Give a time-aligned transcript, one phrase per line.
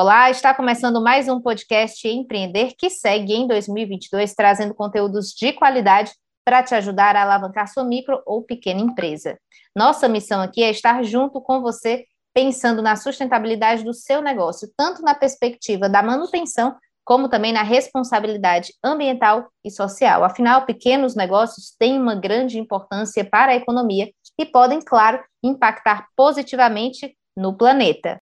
[0.00, 6.12] Olá, está começando mais um podcast Empreender que segue em 2022 trazendo conteúdos de qualidade
[6.44, 9.36] para te ajudar a alavancar sua micro ou pequena empresa.
[9.74, 15.02] Nossa missão aqui é estar junto com você pensando na sustentabilidade do seu negócio, tanto
[15.02, 20.22] na perspectiva da manutenção como também na responsabilidade ambiental e social.
[20.22, 24.08] Afinal, pequenos negócios têm uma grande importância para a economia
[24.38, 28.20] e podem, claro, impactar positivamente no planeta.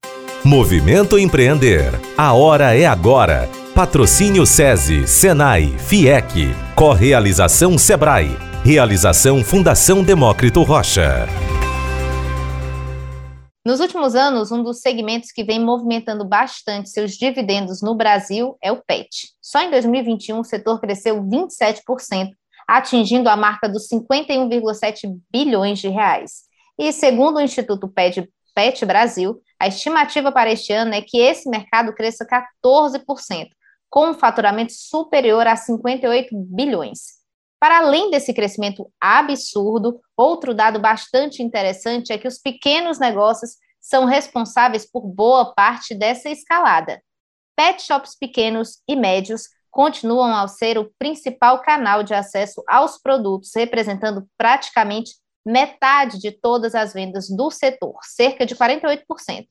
[0.46, 1.94] Movimento Empreender.
[2.18, 3.50] A hora é agora.
[3.74, 6.54] Patrocínio SESI, Senai, FIEC.
[6.76, 8.28] Correalização Sebrae.
[8.62, 11.28] Realização Fundação Demócrito Rocha.
[13.66, 18.70] Nos últimos anos, um dos segmentos que vem movimentando bastante seus dividendos no Brasil é
[18.70, 19.30] o PET.
[19.42, 22.32] Só em 2021, o setor cresceu 27%,
[22.68, 26.42] atingindo a marca dos 51,7 bilhões de reais.
[26.78, 31.50] E segundo o Instituto PET, PET Brasil, a estimativa para este ano é que esse
[31.50, 33.50] mercado cresça 14%,
[33.90, 37.24] com um faturamento superior a 58 bilhões.
[37.60, 44.06] Para além desse crescimento absurdo, outro dado bastante interessante é que os pequenos negócios são
[44.06, 47.02] responsáveis por boa parte dessa escalada.
[47.56, 53.52] Pet shops pequenos e médios continuam a ser o principal canal de acesso aos produtos,
[53.56, 55.14] representando praticamente
[55.46, 59.48] metade de todas as vendas do setor, cerca de 48%.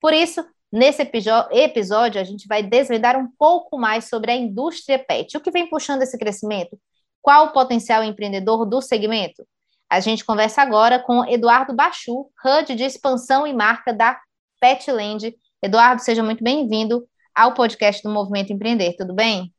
[0.00, 5.36] Por isso, nesse episódio, a gente vai desvendar um pouco mais sobre a indústria pet.
[5.36, 6.78] O que vem puxando esse crescimento?
[7.22, 9.46] Qual o potencial empreendedor do segmento?
[9.88, 14.18] A gente conversa agora com Eduardo Bachu, HUD de expansão e marca da
[14.60, 15.34] Petland.
[15.60, 19.52] Eduardo, seja muito bem-vindo ao podcast do Movimento Empreender, tudo bem?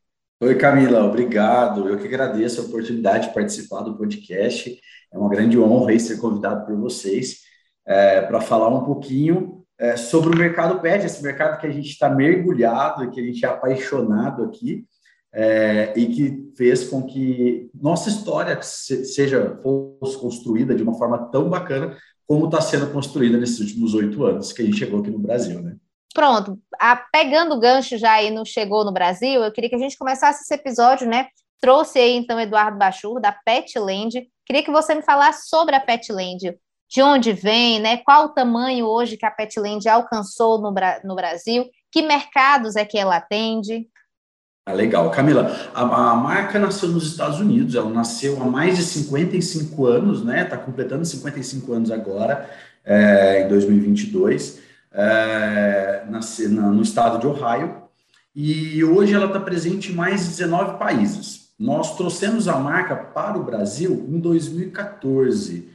[0.43, 1.87] Oi, Camila, obrigado.
[1.87, 4.75] Eu que agradeço a oportunidade de participar do podcast.
[5.13, 7.41] É uma grande honra ser convidado por vocês
[7.85, 11.89] é, para falar um pouquinho é, sobre o mercado pet, esse mercado que a gente
[11.89, 14.83] está mergulhado, que a gente é apaixonado aqui
[15.31, 21.51] é, e que fez com que nossa história seja fosse construída de uma forma tão
[21.51, 21.95] bacana
[22.25, 25.61] como está sendo construída nesses últimos oito anos que a gente chegou aqui no Brasil,
[25.61, 25.75] né?
[26.13, 29.79] Pronto, a, pegando o gancho já aí no Chegou no Brasil, eu queria que a
[29.79, 31.27] gente começasse esse episódio, né?
[31.61, 34.27] Trouxe aí então Eduardo Bachur, da Petland.
[34.45, 36.57] Queria que você me falasse sobre a Petland,
[36.89, 37.97] de onde vem, né?
[37.97, 40.73] Qual o tamanho hoje que a Petland alcançou no,
[41.03, 43.87] no Brasil, que mercados é que ela atende?
[44.65, 45.09] Ah, legal.
[45.11, 50.23] Camila, a, a, marca nasceu nos Estados Unidos, ela nasceu há mais de 55 anos,
[50.23, 50.43] né?
[50.43, 52.49] Está completando 55 anos agora,
[52.83, 57.81] é, em 2022, é, nasce, na, no estado de Ohio,
[58.35, 61.51] e hoje ela está presente em mais de 19 países.
[61.59, 65.69] Nós trouxemos a marca para o Brasil em 2014.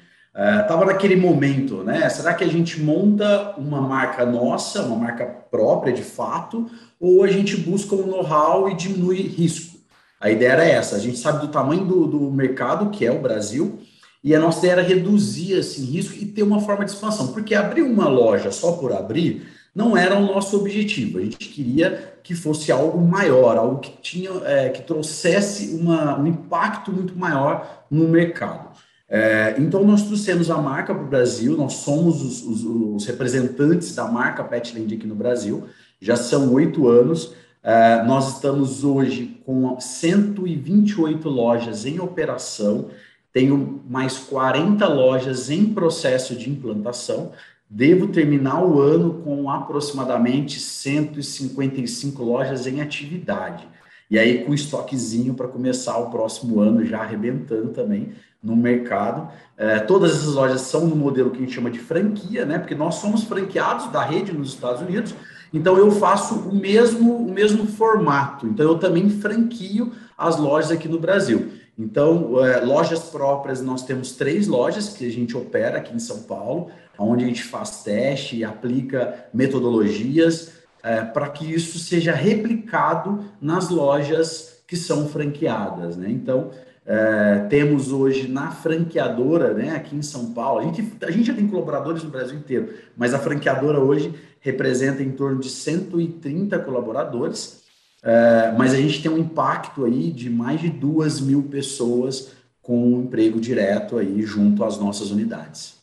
[0.63, 2.09] Estava uh, naquele momento, né?
[2.11, 6.69] Será que a gente monta uma marca nossa, uma marca própria de fato,
[7.01, 9.77] ou a gente busca um know-how e diminui risco.
[10.21, 13.21] A ideia era essa, a gente sabe do tamanho do, do mercado, que é o
[13.21, 13.79] Brasil,
[14.27, 17.29] e a nossa ideia era reduzir esse assim, risco e ter uma forma de expansão,
[17.29, 21.21] porque abrir uma loja só por abrir não era o nosso objetivo.
[21.21, 26.27] A gente queria que fosse algo maior, algo que tinha, é, que trouxesse uma, um
[26.27, 28.71] impacto muito maior no mercado.
[29.09, 33.95] É, então nós trouxemos a marca para o Brasil, nós somos os, os, os, representantes
[33.95, 35.69] da marca Petland aqui no Brasil
[36.01, 37.27] já são oito anos.
[37.63, 42.91] Uh, nós estamos hoje com 128 lojas em operação,
[43.37, 47.33] tenho mais 40 lojas em processo de implantação.
[47.69, 53.69] Devo terminar o ano com aproximadamente 155 lojas em atividade.
[54.11, 59.31] E aí, com estoquezinho para começar o próximo ano, já arrebentando também no mercado.
[59.59, 62.59] É, todas essas lojas são no modelo que a gente chama de franquia, né?
[62.59, 65.15] Porque nós somos franqueados da rede nos Estados Unidos,
[65.53, 68.47] então eu faço o mesmo, o mesmo formato.
[68.47, 71.53] Então eu também franquio as lojas aqui no Brasil.
[71.79, 76.23] Então, é, lojas próprias, nós temos três lojas que a gente opera aqui em São
[76.23, 83.25] Paulo, onde a gente faz teste e aplica metodologias é, para que isso seja replicado
[83.41, 85.97] nas lojas que são franqueadas.
[85.97, 86.11] Né?
[86.11, 86.51] Então,
[86.87, 91.35] é, temos hoje na franqueadora, né, aqui em São Paulo, a gente, a gente já
[91.35, 97.65] tem colaboradores no Brasil inteiro, mas a franqueadora hoje representa em torno de 130 colaboradores,
[98.09, 102.31] é, mas a gente tem um impacto aí de mais de duas mil pessoas
[102.63, 105.75] com um emprego direto aí junto às nossas unidades.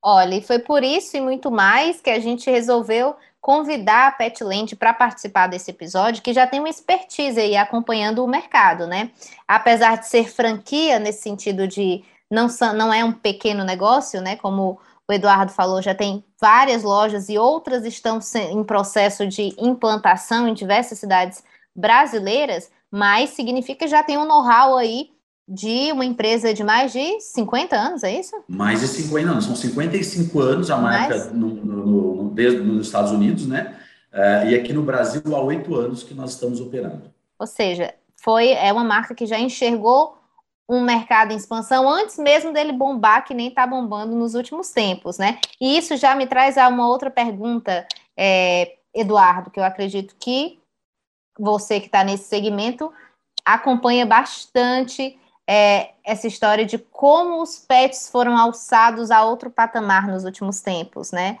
[0.00, 4.76] Olha, e foi por isso e muito mais que a gente resolveu convidar a Petland
[4.76, 9.10] para participar desse episódio, que já tem uma expertise aí acompanhando o mercado, né?
[9.46, 12.46] Apesar de ser franquia nesse sentido de não,
[12.76, 14.36] não é um pequeno negócio, né?
[14.36, 18.18] Como o Eduardo falou, já tem várias lojas e outras estão
[18.50, 21.42] em processo de implantação em diversas cidades
[21.74, 25.10] brasileiras, mas significa que já tem um know-how aí
[25.48, 28.34] de uma empresa de mais de 50 anos, é isso?
[28.48, 33.10] Mais de 50 anos, são 55 anos a marca no, no, no, desde, nos Estados
[33.10, 33.76] Unidos, né?
[34.12, 37.10] Uh, e aqui no Brasil há oito anos que nós estamos operando.
[37.38, 40.16] Ou seja, foi é uma marca que já enxergou
[40.68, 45.18] um mercado em expansão antes mesmo dele bombar, que nem está bombando nos últimos tempos,
[45.18, 45.38] né?
[45.60, 47.86] E isso já me traz a uma outra pergunta,
[48.16, 50.58] é, Eduardo, que eu acredito que
[51.38, 52.92] você que está nesse segmento
[53.44, 55.18] acompanha bastante
[55.48, 61.10] é, essa história de como os pets foram alçados a outro patamar nos últimos tempos,
[61.10, 61.38] né?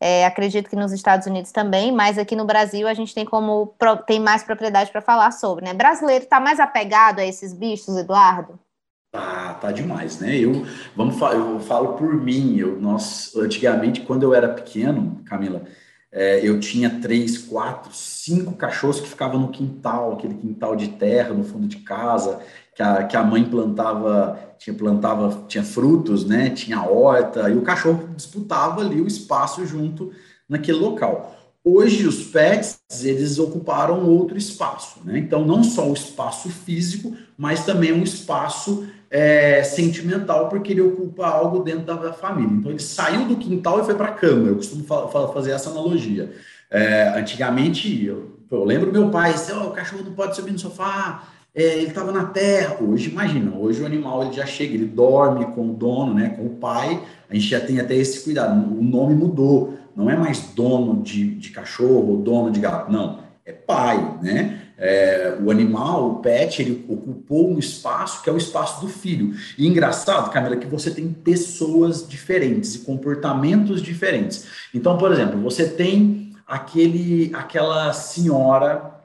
[0.00, 3.74] É, acredito que nos Estados Unidos também, mas aqui no Brasil a gente tem como
[4.06, 5.74] tem mais propriedade para falar sobre, né?
[5.74, 8.58] Brasileiro está mais apegado a esses bichos, Eduardo?
[9.10, 10.36] Tá, tá demais, né?
[10.36, 10.64] Eu
[10.94, 12.56] vamos eu falo por mim.
[12.58, 15.62] Eu, nós antigamente quando eu era pequeno, Camila,
[16.12, 21.34] é, eu tinha três, quatro, cinco cachorros que ficavam no quintal, aquele quintal de terra
[21.34, 22.40] no fundo de casa,
[22.78, 26.48] que a, que a mãe plantava, tinha plantava, tinha frutos, né?
[26.50, 30.12] Tinha horta, e o cachorro disputava ali o espaço junto
[30.48, 31.36] naquele local.
[31.64, 35.18] Hoje os pets eles ocuparam outro espaço, né?
[35.18, 41.26] Então não só o espaço físico, mas também um espaço é, sentimental, porque ele ocupa
[41.26, 42.58] algo dentro da família.
[42.58, 44.50] Então ele saiu do quintal e foi para a cama.
[44.50, 44.84] Eu costumo
[45.34, 46.32] fazer essa analogia.
[46.70, 50.58] É, antigamente, eu, eu, lembro meu pai, disse, oh, o cachorro não pode subir no
[50.60, 51.24] sofá,
[51.54, 52.78] é, ele estava na terra.
[52.80, 56.46] Hoje, imagina, hoje o animal ele já chega, ele dorme com o dono, né, com
[56.46, 57.02] o pai.
[57.28, 58.52] A gente já tem até esse cuidado.
[58.78, 59.76] O nome mudou.
[59.96, 63.18] Não é mais dono de, de cachorro ou dono de gato, não.
[63.44, 64.62] É pai, né?
[64.80, 69.34] É, o animal, o pet, ele ocupou um espaço que é o espaço do filho.
[69.58, 74.46] E engraçado, Camila, que você tem pessoas diferentes e comportamentos diferentes.
[74.72, 78.97] Então, por exemplo, você tem aquele, aquela senhora,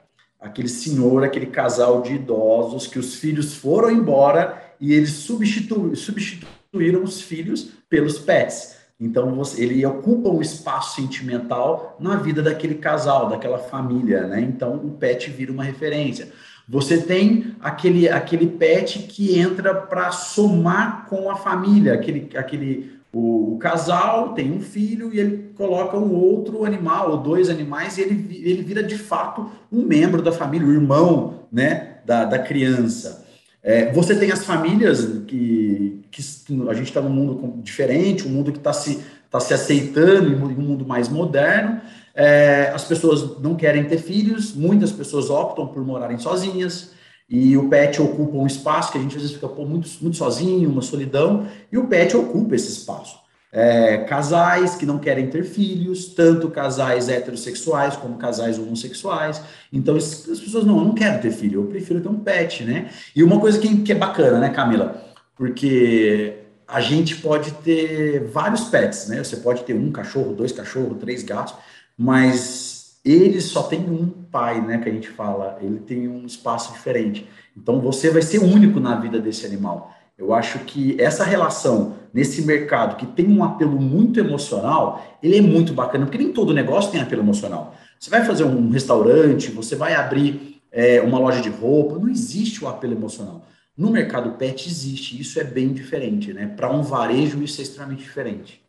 [0.44, 7.04] aquele senhor, aquele casal de idosos que os filhos foram embora e eles substitu, substituíram
[7.04, 8.76] os filhos pelos pets.
[9.00, 14.42] Então você, ele ocupa um espaço sentimental na vida daquele casal, daquela família, né?
[14.42, 16.32] Então o pet vira uma referência.
[16.68, 23.54] Você tem aquele, aquele pet que entra para somar com a família, aquele, aquele o,
[23.54, 28.02] o, casal tem um filho e ele coloca um outro animal ou dois animais e
[28.02, 33.24] ele, ele vira de fato um membro da família, o irmão né, da, da criança.
[33.62, 36.22] É, você tem as famílias que, que
[36.68, 40.62] a gente está num mundo diferente, um mundo que está se, tá se aceitando um
[40.62, 41.80] mundo mais moderno.
[42.16, 46.92] É, as pessoas não querem ter filhos, muitas pessoas optam por morarem sozinhas,
[47.36, 50.18] e o pet ocupa um espaço que a gente às vezes fica pô, muito, muito
[50.18, 55.44] sozinho, uma solidão, e o pet ocupa esse espaço é, casais que não querem ter
[55.44, 59.44] filhos, tanto casais heterossexuais como casais homossexuais.
[59.72, 62.90] Então, as pessoas não, eu não quero ter filho, eu prefiro ter um pet, né?
[63.16, 65.06] E uma coisa que, que é bacana, né, Camila?
[65.36, 69.24] Porque a gente pode ter vários pets, né?
[69.24, 71.54] Você pode ter um cachorro, dois cachorros, três gatos,
[71.96, 74.78] mas ele só tem um pai, né?
[74.78, 77.28] Que a gente fala, ele tem um espaço diferente.
[77.56, 79.94] Então você vai ser único na vida desse animal.
[80.18, 85.42] Eu acho que essa relação nesse mercado que tem um apelo muito emocional, ele é
[85.42, 87.76] muito bacana, porque nem todo negócio tem apelo emocional.
[88.00, 92.64] Você vai fazer um restaurante, você vai abrir é, uma loja de roupa, não existe
[92.64, 93.46] o apelo emocional.
[93.76, 96.46] No mercado pet existe, isso é bem diferente, né?
[96.46, 98.62] Para um varejo, isso é extremamente diferente.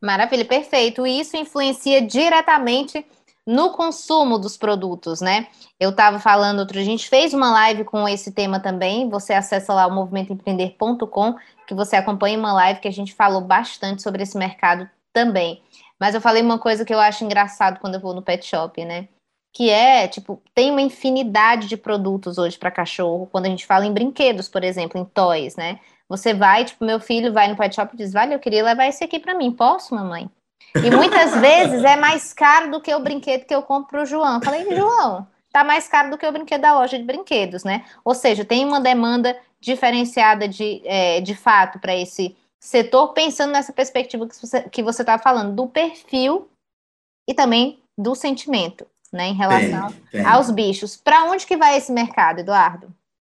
[0.00, 1.06] Maravilha, perfeito.
[1.06, 3.04] E isso influencia diretamente
[3.50, 5.48] no consumo dos produtos, né?
[5.78, 9.10] Eu estava falando outro, a gente fez uma live com esse tema também.
[9.10, 11.34] Você acessa lá o movimentoempreender.com,
[11.66, 15.60] que você acompanha uma live que a gente falou bastante sobre esse mercado também.
[15.98, 18.84] Mas eu falei uma coisa que eu acho engraçado quando eu vou no pet shop,
[18.84, 19.08] né?
[19.52, 23.26] Que é, tipo, tem uma infinidade de produtos hoje para cachorro.
[23.32, 25.80] Quando a gente fala em brinquedos, por exemplo, em toys, né?
[26.08, 28.86] Você vai, tipo, meu filho vai no pet shop e diz: Vale, eu queria levar
[28.86, 29.50] esse aqui para mim.
[29.50, 30.30] Posso, mamãe?
[30.74, 34.06] E muitas vezes é mais caro do que o brinquedo que eu compro para o
[34.06, 34.40] João.
[34.42, 37.84] Falei, João, tá mais caro do que o brinquedo da loja de brinquedos, né?
[38.04, 43.72] Ou seja, tem uma demanda diferenciada de, é, de fato para esse setor, pensando nessa
[43.72, 46.48] perspectiva que você que você está falando, do perfil
[47.28, 50.24] e também do sentimento, né, em relação tem, tem.
[50.24, 50.96] aos bichos.
[50.96, 52.92] Para onde que vai esse mercado, Eduardo?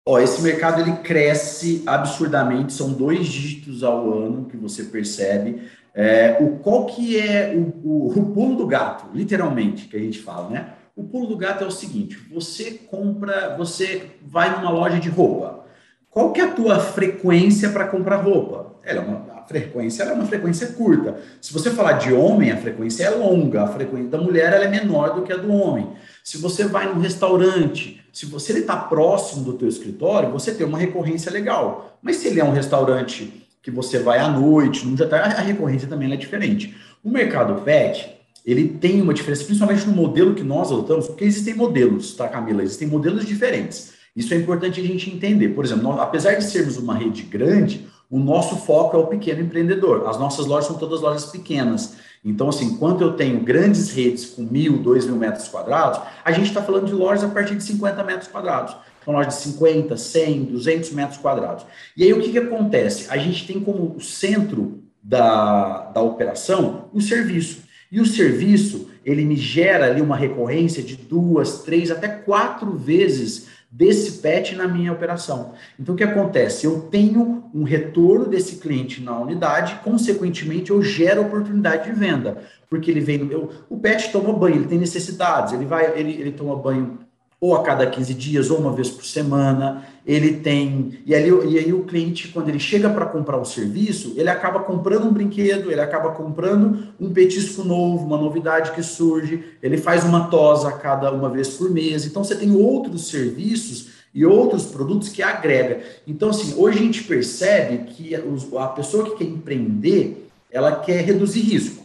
[0.06, 5.70] Ó, esse mercado ele cresce absurdamente, são dois dígitos ao ano que você percebe.
[5.94, 10.18] É, o, qual que é o, o, o, pulo do gato, literalmente, que a gente
[10.18, 10.72] fala, né?
[10.96, 15.66] O pulo do gato é o seguinte: você compra, você vai numa loja de roupa.
[16.10, 18.76] Qual que é a tua frequência para comprar roupa?
[18.84, 21.18] Ela é uma, frequência é uma frequência curta.
[21.40, 25.14] Se você falar de homem, a frequência é longa, a frequência da mulher é menor
[25.14, 25.88] do que a do homem.
[26.22, 30.78] Se você vai num restaurante, se você está próximo do teu escritório, você tem uma
[30.78, 31.98] recorrência legal.
[32.02, 35.88] Mas se ele é um restaurante que você vai à noite, num jantar, a recorrência
[35.88, 36.74] também é diferente.
[37.02, 38.10] O mercado pet,
[38.44, 42.62] ele tem uma diferença, principalmente no modelo que nós adotamos, porque existem modelos, tá, Camila?
[42.62, 43.92] Existem modelos diferentes.
[44.16, 45.50] Isso é importante a gente entender.
[45.50, 49.40] Por exemplo, nós, apesar de sermos uma rede grande, o nosso foco é o pequeno
[49.40, 50.06] empreendedor.
[50.06, 51.96] As nossas lojas são todas lojas pequenas.
[52.24, 56.48] Então, assim, enquanto eu tenho grandes redes com mil, dois mil metros quadrados, a gente
[56.48, 58.76] está falando de lojas a partir de 50 metros quadrados.
[59.02, 61.66] Então, lojas de 50, 100, 200 metros quadrados.
[61.96, 63.06] E aí, o que, que acontece?
[63.10, 67.62] A gente tem como centro da, da operação o serviço.
[67.90, 73.48] E o serviço, ele me gera ali uma recorrência de duas, três, até quatro vezes
[73.70, 75.54] desse pet na minha operação.
[75.80, 76.66] Então, o que acontece?
[76.66, 82.90] Eu tenho um retorno desse cliente na unidade, consequentemente, eu gero oportunidade de venda, porque
[82.90, 83.50] ele vem no meu.
[83.70, 86.98] O pet toma banho, ele tem necessidades, ele vai, ele, ele toma banho
[87.42, 89.84] ou a cada 15 dias, ou uma vez por semana.
[90.06, 91.00] Ele tem.
[91.04, 94.60] E, ali, e aí o cliente, quando ele chega para comprar o serviço, ele acaba
[94.60, 100.04] comprando um brinquedo, ele acaba comprando um petisco novo, uma novidade que surge, ele faz
[100.04, 102.06] uma tosa a cada uma vez por mês.
[102.06, 105.80] Então você tem outros serviços e outros produtos que agrega.
[106.06, 111.40] Então, assim, hoje a gente percebe que a pessoa que quer empreender, ela quer reduzir
[111.40, 111.81] risco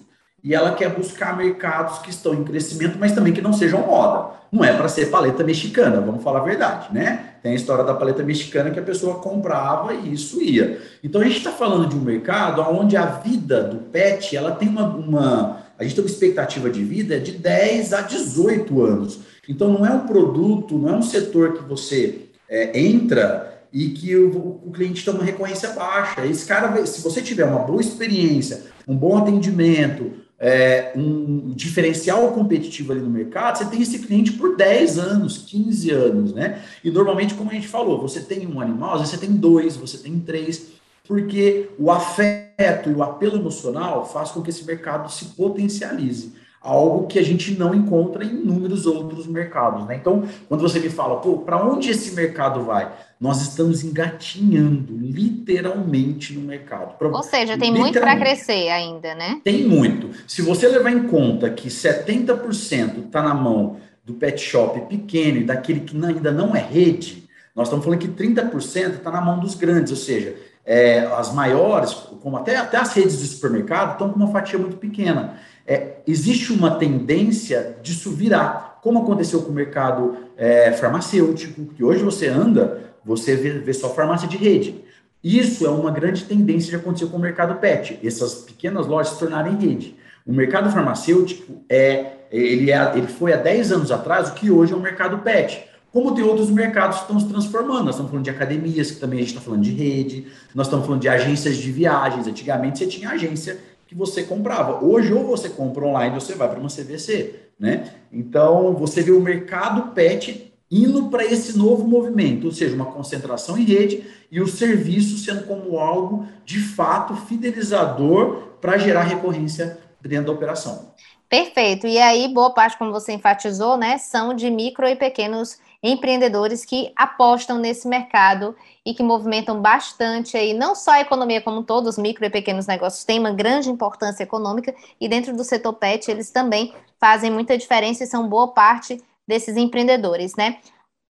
[0.48, 4.30] e ela quer buscar mercados que estão em crescimento, mas também que não sejam moda.
[4.50, 7.34] Não é para ser paleta mexicana, vamos falar a verdade, né?
[7.44, 10.80] Tem a história da paleta mexicana que a pessoa comprava e isso ia.
[11.04, 14.70] Então a gente está falando de um mercado onde a vida do pet ela tem
[14.70, 19.20] uma, uma a gente tem uma expectativa de vida de 10 a 18 anos.
[19.50, 24.16] Então não é um produto, não é um setor que você é, entra e que
[24.16, 26.25] o, o, cliente tem uma recorrência baixa.
[26.25, 32.91] Esse cara, se você tiver uma boa experiência, um bom atendimento, é, um diferencial competitivo
[32.91, 36.62] ali no mercado, você tem esse cliente por 10 anos, 15 anos, né?
[36.84, 39.75] E normalmente, como a gente falou, você tem um animal, às vezes você tem dois,
[39.75, 40.74] você tem três,
[41.08, 46.34] porque o afeto e o apelo emocional faz com que esse mercado se potencialize
[46.67, 49.86] algo que a gente não encontra em inúmeros outros mercados.
[49.88, 49.96] Né?
[49.96, 52.91] Então, quando você me fala, pô, para onde esse mercado vai?
[53.19, 56.97] Nós estamos engatinhando literalmente no mercado.
[56.97, 59.41] Pra, Ou seja, tem muito para crescer ainda, né?
[59.43, 60.12] Tem muito.
[60.27, 65.43] Se você levar em conta que 70% está na mão do pet shop pequeno e
[65.43, 69.55] daquele que ainda não é rede, nós estamos falando que 30% está na mão dos
[69.55, 74.15] grandes, ou seja, é, as maiores, como até, até as redes de supermercado, estão com
[74.15, 80.15] uma fatia muito pequena é, existe uma tendência disso virar, como aconteceu com o mercado
[80.38, 84.83] é, farmacêutico, que hoje você anda, você vê, vê só farmácia de rede.
[85.23, 89.19] Isso é uma grande tendência de acontecer com o mercado pet, essas pequenas lojas se
[89.19, 89.95] tornarem rede.
[90.25, 94.73] O mercado farmacêutico é ele, é, ele foi há 10 anos atrás o que hoje
[94.73, 95.65] é o mercado pet.
[95.91, 97.85] Como tem outros mercados que estão se transformando.
[97.85, 100.85] Nós estamos falando de academias, que também a gente está falando de rede, nós estamos
[100.85, 102.27] falando de agências de viagens.
[102.27, 104.83] Antigamente você tinha agência que você comprava.
[104.83, 107.93] Hoje, ou você compra online ou você vai para uma CVC, né?
[108.11, 113.57] Então, você vê o mercado pet indo para esse novo movimento, ou seja, uma concentração
[113.57, 120.27] em rede e o serviço sendo como algo de fato fidelizador para gerar recorrência dentro
[120.27, 120.91] da operação.
[121.29, 121.88] Perfeito.
[121.88, 126.91] E aí, boa parte, como você enfatizou, né, são de micro e pequenos empreendedores que
[126.95, 128.55] apostam nesse mercado
[128.86, 132.29] e que movimentam bastante aí, não só a economia como um todo, os micro e
[132.29, 137.29] pequenos negócios têm uma grande importância econômica e dentro do setor pet eles também fazem
[137.29, 140.60] muita diferença e são boa parte desses empreendedores, né?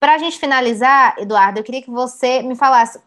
[0.00, 3.00] Para a gente finalizar, Eduardo, eu queria que você me falasse uh,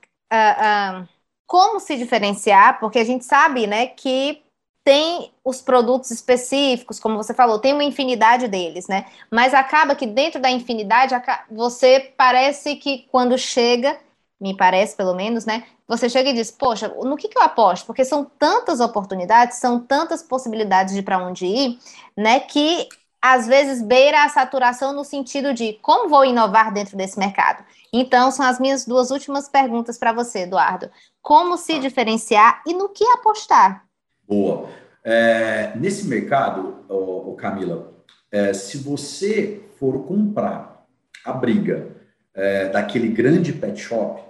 [1.03, 1.07] uh,
[1.45, 4.41] como se diferenciar, porque a gente sabe, né, que
[4.83, 9.05] tem os produtos específicos, como você falou, tem uma infinidade deles, né?
[9.29, 11.13] Mas acaba que dentro da infinidade,
[11.51, 13.99] você parece que quando chega,
[14.39, 15.65] me parece pelo menos, né?
[15.89, 17.85] Você chega e diz, poxa, no que, que eu aposto?
[17.85, 21.79] Porque são tantas oportunidades, são tantas possibilidades de para onde ir,
[22.15, 22.39] né?
[22.39, 22.87] Que
[23.21, 27.63] às vezes beira a saturação no sentido de como vou inovar dentro desse mercado.
[27.91, 30.89] Então, são as minhas duas últimas perguntas para você, Eduardo.
[31.21, 33.85] Como se diferenciar e no que apostar?
[34.27, 34.69] Boa.
[35.03, 37.93] É, nesse mercado, ô, ô Camila,
[38.31, 40.85] é, se você for comprar
[41.23, 41.95] a briga
[42.33, 44.21] é, daquele grande pet shop,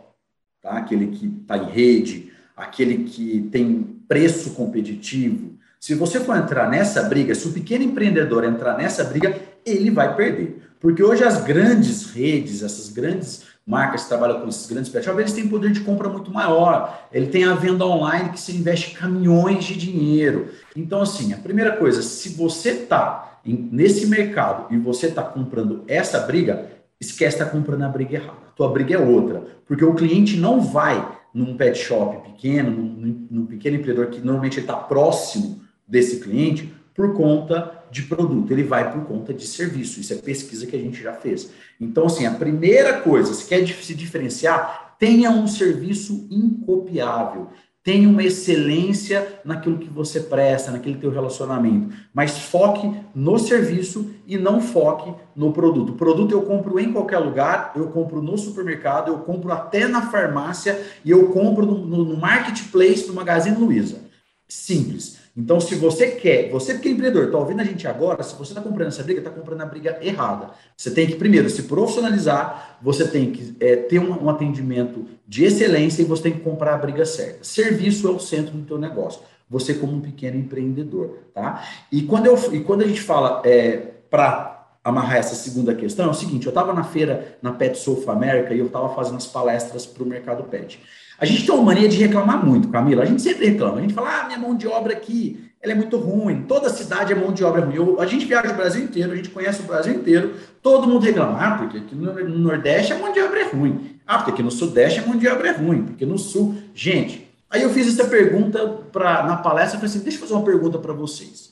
[0.61, 0.71] tá?
[0.71, 7.03] aquele que está em rede, aquele que tem preço competitivo, se você for entrar nessa
[7.03, 10.61] briga, se o pequeno empreendedor entrar nessa briga, ele vai perder.
[10.79, 15.19] Porque hoje as grandes redes, essas grandes marcas que trabalham com esses grandes pet shops,
[15.19, 17.07] eles têm poder de compra muito maior.
[17.11, 20.49] Ele tem a venda online que se investe caminhões de dinheiro.
[20.75, 26.19] Então, assim, a primeira coisa, se você está nesse mercado e você está comprando essa
[26.21, 26.69] briga,
[26.99, 28.37] esquece está comprando a briga errada.
[28.47, 33.27] A tua briga é outra, porque o cliente não vai num pet shop pequeno, num,
[33.29, 38.91] num pequeno empreendedor que normalmente está próximo desse cliente por conta de produto, ele vai
[38.91, 39.99] por conta de serviço.
[39.99, 41.51] Isso é pesquisa que a gente já fez.
[41.79, 47.49] Então, assim, a primeira coisa, se quer se diferenciar, tenha um serviço incopiável.
[47.83, 51.95] Tenha uma excelência naquilo que você presta, naquele teu relacionamento.
[52.13, 55.91] Mas foque no serviço e não foque no produto.
[55.91, 60.01] O produto eu compro em qualquer lugar, eu compro no supermercado, eu compro até na
[60.01, 64.01] farmácia e eu compro no, no, no marketplace do Magazine Luiza.
[64.49, 65.17] Simples.
[65.37, 68.53] Então, se você quer, você que é empreendedor, está ouvindo a gente agora, se você
[68.53, 70.49] está comprando essa briga, está comprando a briga errada.
[70.75, 75.43] Você tem que, primeiro, se profissionalizar, você tem que é, ter um, um, atendimento de
[75.43, 77.43] excelência e você tem que comprar a briga certa.
[77.43, 79.21] Serviço é o centro do teu negócio.
[79.47, 81.63] Você como um pequeno empreendedor, tá?
[81.91, 83.77] E quando, eu, e quando a gente fala é,
[84.09, 88.05] para amarrar essa segunda questão, é o seguinte, eu estava na feira, na Pet South
[88.07, 90.81] America, e eu estava fazendo as palestras para o mercado pet.
[91.19, 93.03] A gente tem uma mania de reclamar muito, Camila.
[93.03, 93.79] A gente sempre reclama.
[93.79, 96.43] A gente fala, ah, minha mão de obra aqui, ela é muito ruim.
[96.43, 97.75] Toda cidade é mão de obra ruim.
[97.75, 100.35] Eu, a gente viaja o Brasil inteiro, a gente conhece o Brasil inteiro.
[100.61, 103.99] Todo mundo reclama, ah, porque aqui no, no Nordeste a mão de obra é ruim.
[104.05, 105.83] Ah, porque aqui no Sudeste a mão de obra é ruim.
[105.83, 106.55] Porque no Sul...
[106.75, 109.75] Gente, aí eu fiz essa pergunta pra, na palestra.
[109.75, 111.51] Eu falei assim, deixa eu fazer uma pergunta para vocês.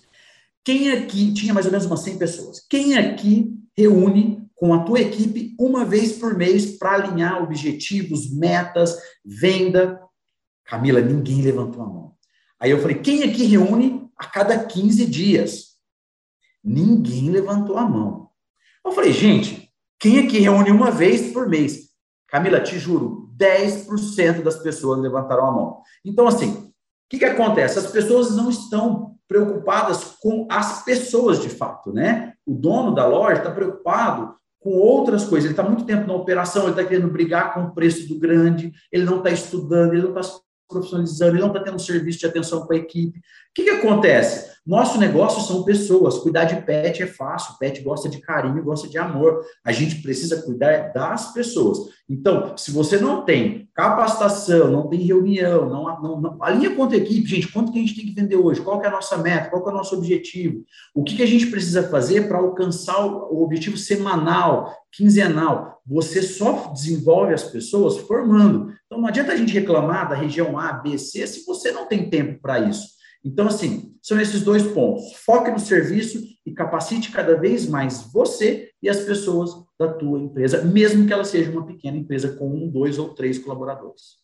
[0.63, 1.33] Quem aqui...
[1.33, 2.65] Tinha mais ou menos umas 100 pessoas.
[2.69, 8.97] Quem aqui reúne com a tua equipe uma vez por mês para alinhar objetivos, metas,
[9.23, 10.01] venda.
[10.65, 12.15] Camila, ninguém levantou a mão.
[12.59, 15.75] Aí eu falei: quem aqui reúne a cada 15 dias?
[16.63, 18.31] Ninguém levantou a mão.
[18.83, 21.91] Eu falei: gente, quem aqui reúne uma vez por mês?
[22.27, 25.81] Camila, te juro, 10% das pessoas levantaram a mão.
[26.03, 26.73] Então, assim, o
[27.07, 27.77] que, que acontece?
[27.77, 32.33] As pessoas não estão preocupadas com as pessoas de fato, né?
[32.43, 35.45] O dono da loja está preocupado com outras coisas.
[35.45, 38.73] Ele está muito tempo na operação, ele está querendo brigar com o preço do grande,
[38.91, 42.65] ele não está estudando, ele não está profissionalizando, ele não está tendo serviço de atenção
[42.65, 43.21] com a equipe.
[43.55, 44.53] Que, que acontece?
[44.65, 46.17] Nosso negócio são pessoas.
[46.17, 47.55] Cuidar de pet é fácil.
[47.57, 49.45] Pet gosta de carinho, gosta de amor.
[49.63, 51.77] A gente precisa cuidar das pessoas.
[52.09, 56.97] Então, se você não tem capacitação, não tem reunião, não, não, não alinha quanto a
[56.97, 58.61] equipe, gente, quanto que a gente tem que vender hoje?
[58.61, 59.49] Qual é a nossa meta?
[59.49, 60.63] Qual é o nosso objetivo?
[60.93, 65.79] O que, que a gente precisa fazer para alcançar o objetivo semanal, quinzenal?
[65.85, 68.73] Você só desenvolve as pessoas formando.
[68.85, 72.09] Então, não adianta a gente reclamar da região A, B, C, se você não tem
[72.09, 72.95] tempo para isso.
[73.25, 75.13] Então, assim, são esses dois pontos.
[75.15, 80.63] Foque no serviço e capacite cada vez mais você e as pessoas da tua empresa,
[80.63, 84.19] mesmo que ela seja uma pequena empresa com um, dois ou três colaboradores.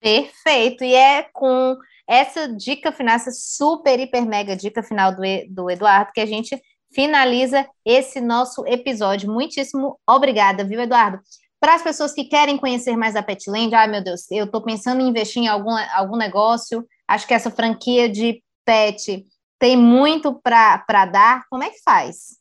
[0.00, 0.84] Perfeito.
[0.84, 1.76] E é com
[2.08, 6.56] essa dica final, essa super, hiper, mega dica final do, do Eduardo, que a gente
[6.94, 9.30] finaliza esse nosso episódio.
[9.30, 11.20] Muitíssimo obrigada, viu, Eduardo?
[11.60, 15.02] Para as pessoas que querem conhecer mais a Petland, ai meu Deus, eu estou pensando
[15.02, 19.26] em investir em algum, algum negócio, Acho que essa franquia de pet
[19.58, 21.44] tem muito para dar.
[21.50, 22.38] Como é que faz?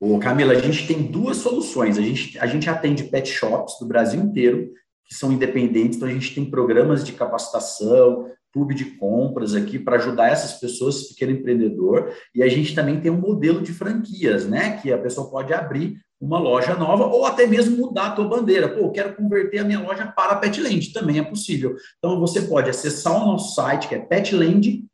[0.00, 1.98] Ô, Camila, a gente tem duas soluções.
[1.98, 4.70] A gente, a gente atende pet shops do Brasil inteiro,
[5.04, 9.96] que são independentes, então a gente tem programas de capacitação, clube de compras aqui para
[9.96, 14.46] ajudar essas pessoas, esse pequeno empreendedor, e a gente também tem um modelo de franquias,
[14.46, 14.78] né?
[14.78, 18.68] Que a pessoa pode abrir uma loja nova ou até mesmo mudar a tua bandeira.
[18.68, 21.76] Pô, quero converter a minha loja para Petland, também é possível.
[21.98, 24.88] Então você pode acessar o nosso site que é petlandco,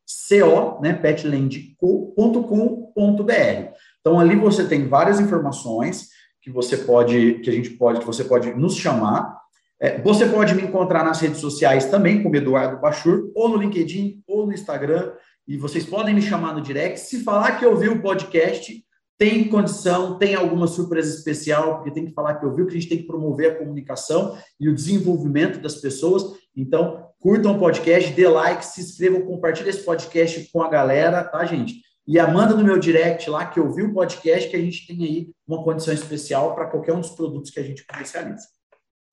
[0.83, 3.73] né, petlandco.com.br.
[4.01, 6.09] Então ali você tem várias informações
[6.43, 9.44] que você pode que a gente pode que você pode nos chamar.
[9.85, 14.23] É, você pode me encontrar nas redes sociais também como Eduardo Bachur, ou no LinkedIn,
[14.27, 15.13] ou no Instagram,
[15.47, 16.99] e vocês podem me chamar no direct.
[17.01, 18.83] Se falar que ouviu o podcast,
[19.19, 22.89] tem condição, tem alguma surpresa especial, porque tem que falar que ouviu que a gente
[22.89, 26.23] tem que promover a comunicação e o desenvolvimento das pessoas.
[26.57, 31.45] Então, curtam o podcast, dê like, se inscrevam, compartilhem esse podcast com a galera, tá,
[31.45, 31.75] gente?
[32.09, 35.05] E a manda no meu direct lá que ouviu o podcast que a gente tem
[35.05, 38.45] aí uma condição especial para qualquer um dos produtos que a gente comercializa.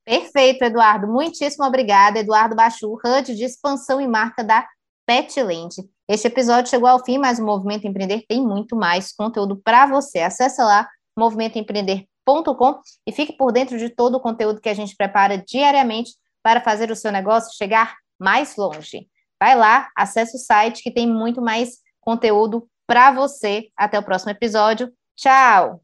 [0.05, 1.07] Perfeito, Eduardo.
[1.07, 4.65] Muitíssimo obrigada, Eduardo Bachu, HUD de expansão e marca da
[5.05, 5.75] Petland.
[6.09, 10.19] Este episódio chegou ao fim, mas o Movimento Empreender tem muito mais conteúdo para você.
[10.19, 10.87] Acesse lá
[11.17, 16.11] movimentoempreender.com e fique por dentro de todo o conteúdo que a gente prepara diariamente
[16.43, 19.07] para fazer o seu negócio chegar mais longe.
[19.39, 23.69] Vai lá, acesse o site que tem muito mais conteúdo para você.
[23.77, 24.91] Até o próximo episódio.
[25.15, 25.81] Tchau!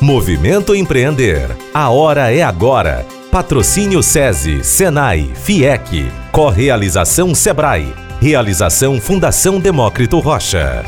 [0.00, 1.48] Movimento Empreender.
[1.74, 3.17] A hora é agora.
[3.30, 6.10] Patrocínio SESI, Senai, FIEC.
[6.32, 7.92] Correalização Sebrae.
[8.20, 10.82] Realização Fundação Demócrito Rocha.